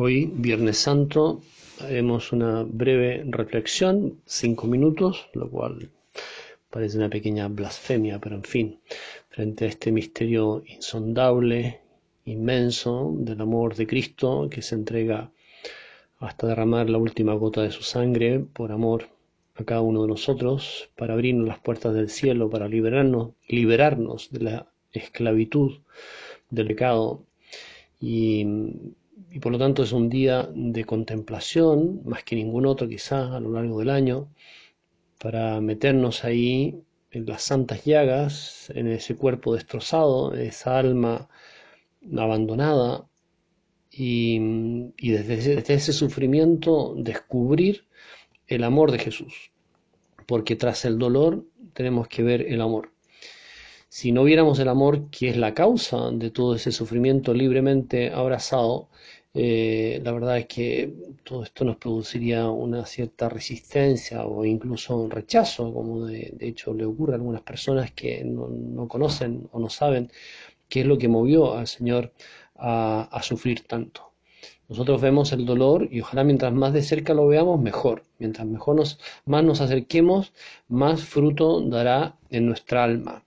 Hoy, 0.00 0.30
Viernes 0.32 0.78
Santo, 0.78 1.42
haremos 1.80 2.30
una 2.30 2.62
breve 2.62 3.24
reflexión, 3.26 4.20
cinco 4.26 4.68
minutos, 4.68 5.28
lo 5.34 5.50
cual 5.50 5.90
parece 6.70 6.98
una 6.98 7.08
pequeña 7.08 7.48
blasfemia, 7.48 8.20
pero 8.20 8.36
en 8.36 8.44
fin, 8.44 8.78
frente 9.28 9.64
a 9.64 9.68
este 9.68 9.90
misterio 9.90 10.62
insondable, 10.68 11.80
inmenso 12.26 13.12
del 13.16 13.40
amor 13.40 13.74
de 13.74 13.88
Cristo 13.88 14.46
que 14.48 14.62
se 14.62 14.76
entrega 14.76 15.32
hasta 16.20 16.46
derramar 16.46 16.88
la 16.88 16.98
última 16.98 17.34
gota 17.34 17.62
de 17.62 17.72
su 17.72 17.82
sangre 17.82 18.38
por 18.38 18.70
amor 18.70 19.08
a 19.56 19.64
cada 19.64 19.80
uno 19.80 20.02
de 20.02 20.08
nosotros, 20.10 20.90
para 20.94 21.14
abrirnos 21.14 21.48
las 21.48 21.58
puertas 21.58 21.92
del 21.92 22.08
cielo, 22.08 22.48
para 22.48 22.68
liberarnos, 22.68 23.32
liberarnos 23.48 24.30
de 24.30 24.44
la 24.44 24.72
esclavitud 24.92 25.80
del 26.50 26.68
pecado 26.68 27.24
y, 28.00 28.46
por 29.40 29.52
lo 29.52 29.58
tanto 29.58 29.82
es 29.82 29.92
un 29.92 30.08
día 30.08 30.48
de 30.54 30.84
contemplación, 30.84 32.02
más 32.04 32.24
que 32.24 32.36
ningún 32.36 32.66
otro 32.66 32.88
quizás 32.88 33.30
a 33.32 33.40
lo 33.40 33.52
largo 33.52 33.78
del 33.80 33.90
año, 33.90 34.28
para 35.18 35.60
meternos 35.60 36.24
ahí 36.24 36.82
en 37.10 37.26
las 37.26 37.42
santas 37.42 37.84
llagas, 37.84 38.70
en 38.74 38.88
ese 38.88 39.16
cuerpo 39.16 39.54
destrozado, 39.54 40.34
esa 40.34 40.78
alma 40.78 41.28
abandonada, 42.16 43.06
y, 43.90 44.38
desde, 44.98 45.36
desde 45.56 45.74
ese 45.74 45.92
sufrimiento 45.92 46.94
descubrir 46.96 47.84
el 48.46 48.62
amor 48.62 48.92
de 48.92 48.98
Jesús, 48.98 49.50
porque 50.26 50.54
tras 50.56 50.84
el 50.84 50.98
dolor 50.98 51.44
tenemos 51.72 52.06
que 52.06 52.22
ver 52.22 52.42
el 52.42 52.60
amor. 52.60 52.92
Si 53.90 54.12
no 54.12 54.24
viéramos 54.24 54.58
el 54.58 54.68
amor, 54.68 55.10
que 55.10 55.30
es 55.30 55.36
la 55.36 55.54
causa 55.54 56.10
de 56.12 56.30
todo 56.30 56.54
ese 56.54 56.72
sufrimiento 56.72 57.32
libremente 57.32 58.10
abrazado, 58.12 58.88
eh, 59.34 60.00
la 60.04 60.12
verdad 60.12 60.38
es 60.38 60.46
que 60.46 60.92
todo 61.24 61.42
esto 61.44 61.64
nos 61.64 61.76
produciría 61.76 62.48
una 62.50 62.84
cierta 62.86 63.28
resistencia 63.28 64.26
o 64.26 64.44
incluso 64.44 64.96
un 64.96 65.10
rechazo, 65.10 65.72
como 65.72 66.06
de, 66.06 66.34
hecho 66.40 66.74
le 66.74 66.84
ocurre 66.84 67.12
a 67.14 67.16
algunas 67.16 67.42
personas 67.42 67.92
que 67.92 68.24
no, 68.24 68.88
conocen 68.88 69.48
o 69.52 69.58
no 69.58 69.70
saben 69.70 70.10
qué 70.68 70.80
es 70.80 70.86
lo 70.86 70.98
que 70.98 71.08
movió 71.08 71.54
al 71.54 71.66
Señor 71.66 72.12
a, 72.56 73.20
sufrir 73.22 73.66
tanto. 73.66 74.12
Nosotros 74.68 75.00
vemos 75.00 75.32
el 75.32 75.46
dolor 75.46 75.88
y 75.90 76.00
ojalá 76.02 76.24
mientras 76.24 76.52
más 76.52 76.72
de 76.74 76.82
cerca 76.82 77.14
lo 77.14 77.26
veamos, 77.26 77.60
mejor. 77.60 78.02
Mientras 78.18 78.46
mejor 78.46 78.76
nos, 78.76 78.98
más 79.24 79.44
nos 79.44 79.60
acerquemos, 79.62 80.32
más 80.68 81.02
fruto 81.04 81.60
dará 81.62 82.16
en 82.30 82.46
nuestra 82.46 82.84
alma. 82.84 83.24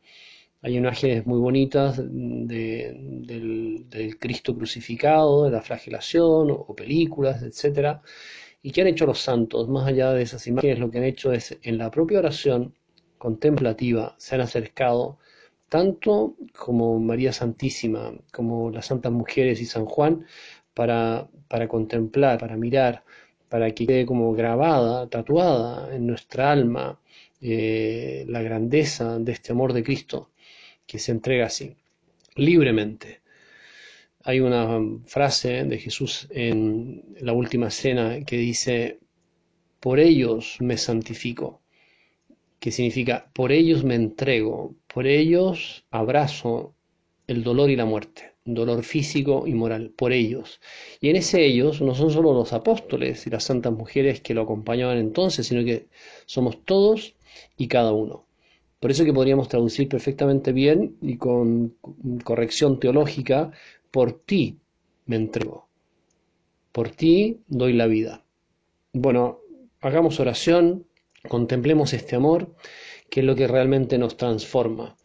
Hay 0.63 0.77
imágenes 0.77 1.25
muy 1.25 1.39
bonitas 1.39 1.97
del, 1.97 3.87
Cristo 4.19 4.55
crucificado, 4.55 5.45
de 5.45 5.51
la 5.51 5.61
flagelación 5.61 6.51
o, 6.51 6.75
películas, 6.75 7.41
etcétera. 7.41 8.01
¿Y 8.61 8.71
qué 8.71 8.81
han 8.81 8.87
hecho 8.87 9.07
los 9.07 9.19
santos? 9.19 9.67
Más 9.69 9.87
allá 9.87 10.13
de 10.13 10.21
esas 10.21 10.45
imágenes, 10.47 10.79
lo 10.79 10.91
que 10.91 10.99
han 10.99 11.05
hecho 11.05 11.33
es 11.33 11.57
en 11.63 11.77
la 11.79 11.89
propia 11.89 12.19
oración 12.19 12.75
contemplativa 13.17 14.15
se 14.17 14.35
han 14.35 14.41
acercado 14.41 15.19
tanto 15.69 16.35
como 16.57 16.99
María 16.99 17.33
Santísima, 17.33 18.13
como 18.31 18.71
las 18.71 18.87
santas 18.87 19.11
mujeres 19.11 19.61
y 19.61 19.65
San 19.65 19.85
Juan, 19.85 20.25
para, 20.73 21.27
para 21.47 21.67
contemplar, 21.67 22.39
para 22.39 22.57
mirar, 22.57 23.03
para 23.49 23.71
que 23.71 23.87
quede 23.87 24.05
como 24.05 24.33
grabada, 24.33 25.07
tatuada 25.09 25.95
en 25.95 26.07
nuestra 26.07 26.51
alma 26.51 26.99
eh, 27.41 28.25
la 28.27 28.41
grandeza 28.41 29.19
de 29.19 29.31
este 29.31 29.51
amor 29.53 29.73
de 29.73 29.83
Cristo 29.83 30.31
que 30.85 30.99
se 30.99 31.11
entrega 31.11 31.47
así, 31.47 31.75
libremente. 32.35 33.21
Hay 34.23 34.39
una 34.39 34.79
frase 35.05 35.63
de 35.63 35.77
Jesús 35.79 36.27
en 36.29 37.15
la 37.19 37.33
última 37.33 37.71
cena 37.71 38.23
que 38.25 38.37
dice, 38.37 38.99
por 39.79 39.99
ellos 39.99 40.57
me 40.59 40.77
santifico, 40.77 41.61
que 42.59 42.71
significa, 42.71 43.31
por 43.33 43.51
ellos 43.51 43.83
me 43.83 43.95
entrego, 43.95 44.75
por 44.87 45.07
ellos 45.07 45.83
abrazo 45.89 46.75
el 47.27 47.43
dolor 47.43 47.71
y 47.71 47.75
la 47.75 47.85
muerte, 47.85 48.35
dolor 48.45 48.83
físico 48.83 49.47
y 49.47 49.53
moral, 49.53 49.91
por 49.95 50.11
ellos. 50.13 50.61
Y 50.99 51.09
en 51.09 51.15
ese 51.15 51.45
ellos 51.45 51.81
no 51.81 51.95
son 51.95 52.11
solo 52.11 52.33
los 52.33 52.53
apóstoles 52.53 53.25
y 53.25 53.29
las 53.29 53.45
santas 53.45 53.73
mujeres 53.73 54.21
que 54.21 54.33
lo 54.33 54.43
acompañaban 54.43 54.97
entonces, 54.97 55.47
sino 55.47 55.63
que 55.63 55.87
somos 56.25 56.63
todos 56.63 57.15
y 57.57 57.67
cada 57.67 57.93
uno. 57.93 58.27
Por 58.81 58.89
eso 58.89 59.05
que 59.05 59.13
podríamos 59.13 59.47
traducir 59.47 59.87
perfectamente 59.87 60.51
bien 60.51 60.97
y 61.03 61.17
con 61.17 61.75
corrección 62.23 62.79
teológica, 62.79 63.51
por 63.91 64.11
ti 64.11 64.57
me 65.05 65.17
entrego, 65.17 65.67
por 66.71 66.89
ti 66.89 67.41
doy 67.47 67.73
la 67.73 67.85
vida. 67.85 68.25
Bueno, 68.91 69.37
hagamos 69.81 70.19
oración, 70.19 70.87
contemplemos 71.29 71.93
este 71.93 72.15
amor, 72.15 72.55
que 73.11 73.19
es 73.19 73.25
lo 73.27 73.35
que 73.35 73.47
realmente 73.47 73.99
nos 73.99 74.17
transforma, 74.17 74.97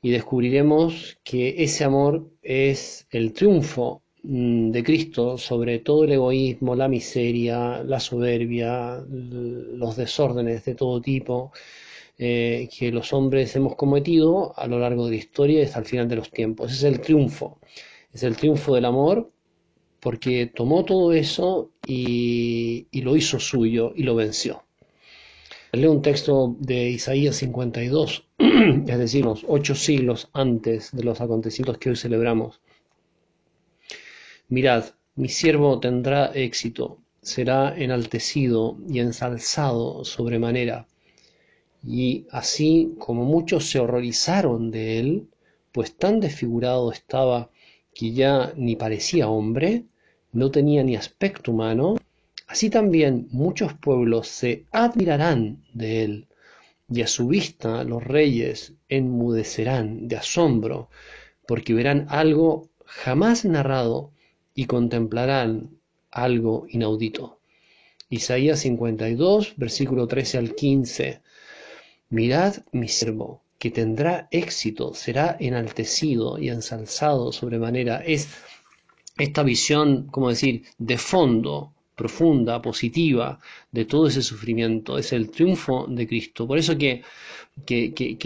y 0.00 0.10
descubriremos 0.10 1.18
que 1.24 1.64
ese 1.64 1.82
amor 1.82 2.30
es 2.42 3.08
el 3.10 3.32
triunfo 3.32 4.02
mm, 4.22 4.70
de 4.70 4.84
Cristo 4.84 5.36
sobre 5.36 5.80
todo 5.80 6.04
el 6.04 6.12
egoísmo, 6.12 6.76
la 6.76 6.86
miseria, 6.86 7.82
la 7.82 7.98
soberbia, 7.98 9.04
los 9.08 9.96
desórdenes 9.96 10.64
de 10.64 10.76
todo 10.76 11.00
tipo, 11.00 11.50
eh, 12.18 12.70
que 12.76 12.90
los 12.92 13.12
hombres 13.12 13.54
hemos 13.56 13.76
cometido 13.76 14.58
a 14.58 14.66
lo 14.66 14.78
largo 14.78 15.04
de 15.04 15.10
la 15.10 15.16
historia 15.16 15.60
y 15.60 15.64
hasta 15.64 15.80
el 15.80 15.84
final 15.84 16.08
de 16.08 16.16
los 16.16 16.30
tiempos. 16.30 16.72
Ese 16.72 16.88
es 16.88 16.94
el 16.94 17.00
triunfo, 17.02 17.58
es 18.10 18.22
el 18.22 18.36
triunfo 18.36 18.74
del 18.74 18.86
amor 18.86 19.30
porque 20.00 20.46
tomó 20.46 20.84
todo 20.84 21.12
eso 21.12 21.72
y, 21.86 22.86
lo 23.02 23.16
hizo 23.16 23.38
suyo 23.38 23.92
y 23.94 24.02
lo 24.04 24.14
venció. 24.14 24.64
Leo 25.72 25.92
un 25.92 26.00
texto 26.00 26.56
de 26.58 26.88
Isaías 26.88 27.36
52, 27.36 28.24
es 28.38 28.98
decir, 28.98 29.24
los 29.24 29.44
ocho 29.46 29.74
siglos 29.74 30.30
antes 30.32 30.92
de 30.92 31.04
los 31.04 31.20
acontecimientos 31.20 31.78
que 31.78 31.90
hoy 31.90 31.96
celebramos. 31.96 32.60
Mirad, 34.48 34.84
mi 35.16 35.28
siervo 35.28 35.80
tendrá 35.80 36.30
éxito, 36.34 36.98
será 37.20 37.76
enaltecido 37.76 38.78
y 38.88 39.00
ensalzado 39.00 40.04
sobremanera 40.04 40.86
y 41.86 42.26
así 42.30 42.94
como 42.98 43.24
muchos 43.24 43.70
se 43.70 43.78
horrorizaron 43.78 44.72
de 44.72 44.98
él, 44.98 45.28
pues 45.70 45.94
tan 45.94 46.18
desfigurado 46.18 46.90
estaba 46.90 47.50
que 47.94 48.12
ya 48.12 48.52
ni 48.56 48.74
parecía 48.74 49.28
hombre, 49.28 49.84
no 50.32 50.50
tenía 50.50 50.82
ni 50.82 50.96
aspecto 50.96 51.52
humano, 51.52 51.96
así 52.48 52.70
también 52.70 53.28
muchos 53.30 53.72
pueblos 53.74 54.26
se 54.26 54.64
admirarán 54.72 55.64
de 55.72 56.02
él, 56.02 56.26
y 56.90 57.02
a 57.02 57.06
su 57.06 57.28
vista 57.28 57.84
los 57.84 58.02
reyes 58.02 58.74
enmudecerán 58.88 60.08
de 60.08 60.16
asombro, 60.16 60.88
porque 61.46 61.72
verán 61.72 62.06
algo 62.08 62.68
jamás 62.84 63.44
narrado 63.44 64.10
y 64.54 64.64
contemplarán 64.64 65.70
algo 66.10 66.66
inaudito. 66.68 67.38
Isaías 68.08 68.60
52, 68.60 69.54
versículo 69.56 70.06
13 70.06 70.38
al 70.38 70.54
15. 70.54 71.20
Mirad 72.10 72.56
mi 72.72 72.88
siervo, 72.88 73.42
que 73.58 73.70
tendrá 73.70 74.28
éxito, 74.30 74.94
será 74.94 75.36
enaltecido 75.40 76.38
y 76.38 76.48
ensalzado 76.50 77.32
sobremanera. 77.32 77.96
Es 78.04 78.28
esta 79.18 79.42
visión, 79.42 80.06
como 80.08 80.28
decir, 80.28 80.64
de 80.78 80.98
fondo, 80.98 81.72
profunda, 81.96 82.60
positiva, 82.62 83.40
de 83.72 83.84
todo 83.86 84.06
ese 84.06 84.22
sufrimiento. 84.22 84.98
Es 84.98 85.12
el 85.12 85.30
triunfo 85.30 85.86
de 85.88 86.06
Cristo. 86.06 86.46
Por 86.46 86.58
eso 86.58 86.76
que, 86.76 87.02
que, 87.64 87.92
que, 87.94 88.16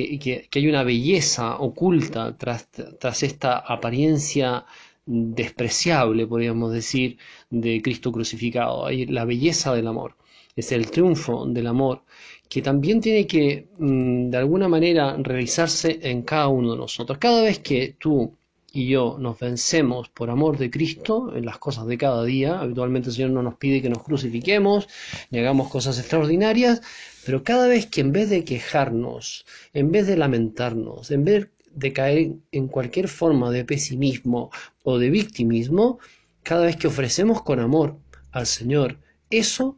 que 0.50 0.58
hay 0.58 0.68
una 0.68 0.82
belleza 0.82 1.56
oculta 1.58 2.36
tras, 2.36 2.68
tras 2.70 3.22
esta 3.22 3.58
apariencia 3.58 4.66
despreciable, 5.06 6.26
podríamos 6.26 6.72
decir, 6.72 7.18
de 7.50 7.80
Cristo 7.82 8.12
crucificado. 8.12 8.86
Hay 8.86 9.06
la 9.06 9.24
belleza 9.24 9.74
del 9.74 9.86
amor. 9.86 10.16
Es 10.56 10.72
el 10.72 10.90
triunfo 10.90 11.46
del 11.46 11.66
amor 11.66 12.02
que 12.50 12.62
también 12.62 13.00
tiene 13.00 13.26
que, 13.28 13.68
mm, 13.78 14.30
de 14.30 14.36
alguna 14.36 14.68
manera, 14.68 15.16
realizarse 15.18 16.00
en 16.02 16.22
cada 16.22 16.48
uno 16.48 16.72
de 16.72 16.78
nosotros. 16.78 17.18
Cada 17.18 17.42
vez 17.42 17.60
que 17.60 17.94
tú 17.98 18.36
y 18.72 18.88
yo 18.88 19.16
nos 19.18 19.38
vencemos 19.38 20.08
por 20.08 20.30
amor 20.30 20.58
de 20.58 20.70
Cristo 20.70 21.32
en 21.36 21.44
las 21.44 21.58
cosas 21.58 21.86
de 21.86 21.96
cada 21.96 22.24
día, 22.24 22.60
habitualmente 22.60 23.08
el 23.08 23.14
Señor 23.14 23.30
no 23.30 23.42
nos 23.42 23.54
pide 23.54 23.82
que 23.82 23.88
nos 23.88 24.02
crucifiquemos 24.02 24.88
ni 25.30 25.38
hagamos 25.38 25.68
cosas 25.70 25.98
extraordinarias, 25.98 26.82
pero 27.24 27.44
cada 27.44 27.68
vez 27.68 27.86
que 27.86 28.00
en 28.00 28.12
vez 28.12 28.30
de 28.30 28.44
quejarnos, 28.44 29.44
en 29.72 29.92
vez 29.92 30.06
de 30.06 30.16
lamentarnos, 30.16 31.10
en 31.10 31.24
vez 31.24 31.48
de 31.72 31.92
caer 31.92 32.32
en 32.50 32.68
cualquier 32.68 33.08
forma 33.08 33.50
de 33.50 33.64
pesimismo 33.64 34.50
o 34.82 34.98
de 34.98 35.10
victimismo, 35.10 35.98
cada 36.42 36.66
vez 36.66 36.76
que 36.76 36.88
ofrecemos 36.88 37.42
con 37.42 37.60
amor 37.60 37.96
al 38.32 38.46
Señor 38.46 38.98
eso, 39.30 39.76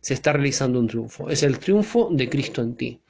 se 0.00 0.14
está 0.14 0.32
realizando 0.32 0.78
un 0.78 0.88
triunfo. 0.88 1.30
Es 1.30 1.42
el 1.42 1.58
triunfo 1.58 2.08
de 2.10 2.28
Cristo 2.28 2.62
en 2.62 2.74
ti. 2.76 3.00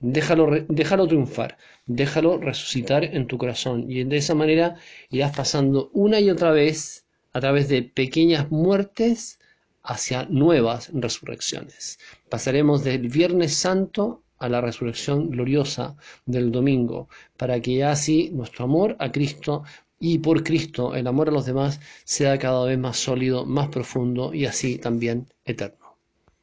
Déjalo, 0.00 0.50
déjalo 0.68 1.06
triunfar, 1.06 1.56
déjalo 1.86 2.36
resucitar 2.38 3.04
en 3.04 3.26
tu 3.26 3.38
corazón 3.38 3.90
y 3.90 4.04
de 4.04 4.18
esa 4.18 4.34
manera 4.34 4.76
irás 5.10 5.34
pasando 5.34 5.90
una 5.94 6.20
y 6.20 6.28
otra 6.28 6.50
vez 6.50 7.06
a 7.32 7.40
través 7.40 7.68
de 7.68 7.82
pequeñas 7.82 8.50
muertes 8.50 9.38
hacia 9.82 10.24
nuevas 10.24 10.90
resurrecciones. 10.92 11.98
Pasaremos 12.28 12.84
del 12.84 13.08
Viernes 13.08 13.54
Santo 13.54 14.22
a 14.38 14.48
la 14.48 14.60
resurrección 14.60 15.30
gloriosa 15.30 15.96
del 16.26 16.52
domingo, 16.52 17.08
para 17.36 17.60
que 17.60 17.84
así 17.84 18.30
nuestro 18.32 18.64
amor 18.64 18.96
a 18.98 19.10
Cristo 19.12 19.62
y 19.98 20.18
por 20.18 20.44
Cristo 20.44 20.94
el 20.94 21.06
amor 21.06 21.28
a 21.28 21.32
los 21.32 21.46
demás 21.46 21.80
sea 22.04 22.38
cada 22.38 22.64
vez 22.66 22.78
más 22.78 22.98
sólido, 22.98 23.46
más 23.46 23.68
profundo 23.68 24.34
y 24.34 24.44
así 24.44 24.76
también 24.78 25.28
eterno. 25.44 25.85